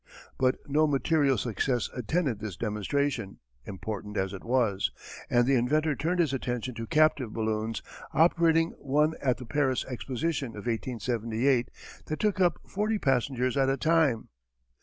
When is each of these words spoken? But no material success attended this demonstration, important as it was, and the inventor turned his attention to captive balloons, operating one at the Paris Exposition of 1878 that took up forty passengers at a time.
But 0.39 0.55
no 0.67 0.87
material 0.87 1.37
success 1.37 1.87
attended 1.93 2.39
this 2.39 2.55
demonstration, 2.57 3.37
important 3.65 4.17
as 4.17 4.33
it 4.33 4.43
was, 4.43 4.89
and 5.29 5.45
the 5.45 5.53
inventor 5.53 5.95
turned 5.95 6.19
his 6.19 6.33
attention 6.33 6.73
to 6.73 6.87
captive 6.87 7.33
balloons, 7.33 7.83
operating 8.11 8.69
one 8.79 9.13
at 9.21 9.37
the 9.37 9.45
Paris 9.45 9.85
Exposition 9.85 10.53
of 10.57 10.65
1878 10.65 11.69
that 12.07 12.19
took 12.19 12.41
up 12.41 12.57
forty 12.65 12.97
passengers 12.97 13.55
at 13.55 13.69
a 13.69 13.77
time. 13.77 14.29